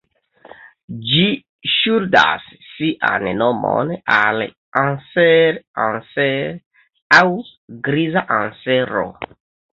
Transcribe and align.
Ĝi 1.09 1.25
ŝuldas 1.73 2.47
sian 2.69 3.25
nomon 3.41 3.91
al 4.15 4.41
"Anser 4.85 5.61
Anser" 5.85 6.51
aŭ 7.21 7.23
griza 7.91 8.27
ansero. 8.41 9.07